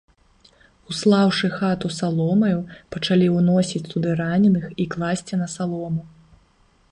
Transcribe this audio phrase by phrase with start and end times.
[0.91, 2.57] Услаўшы хату саломаю,
[2.97, 6.01] пачалі ўносіць туды раненых і класці на салому.